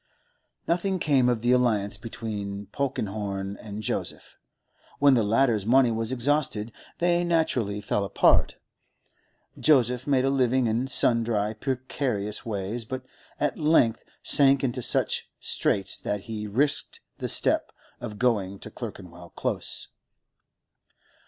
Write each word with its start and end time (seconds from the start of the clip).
Nothing 0.67 0.97
came 0.97 1.29
of 1.29 1.41
the 1.43 1.51
alliance 1.51 1.95
between 1.95 2.65
Polkenhorne 2.71 3.55
and 3.57 3.83
Joseph; 3.83 4.35
when 4.97 5.13
the 5.13 5.21
latter's 5.21 5.63
money 5.63 5.91
was 5.91 6.11
exhausted, 6.11 6.71
they 6.97 7.23
naturally 7.23 7.81
fell 7.81 8.03
apart. 8.03 8.55
Joseph 9.59 10.07
made 10.07 10.25
a 10.25 10.31
living 10.31 10.65
in 10.65 10.87
sundry 10.87 11.53
precarious 11.53 12.43
ways, 12.43 12.83
but 12.83 13.05
at 13.39 13.59
length 13.59 14.03
sank 14.23 14.63
into 14.63 14.81
such 14.81 15.29
straits 15.39 15.99
that 15.99 16.21
he 16.21 16.47
risked 16.47 17.01
the 17.19 17.29
step 17.29 17.71
of 17.99 18.17
going 18.17 18.57
to 18.57 18.71
Clerkenwell 18.71 19.29
Close. 19.35 19.89